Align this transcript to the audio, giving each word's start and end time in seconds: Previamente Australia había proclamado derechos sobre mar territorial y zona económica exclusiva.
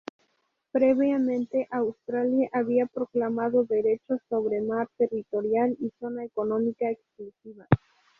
Previamente 0.71 1.67
Australia 1.69 2.49
había 2.53 2.87
proclamado 2.87 3.65
derechos 3.65 4.19
sobre 4.29 4.59
mar 4.59 4.87
territorial 4.97 5.77
y 5.79 5.91
zona 5.99 6.23
económica 6.25 6.89
exclusiva. 6.89 7.67